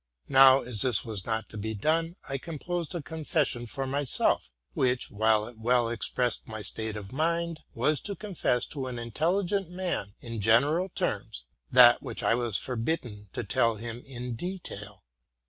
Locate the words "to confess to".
7.99-8.87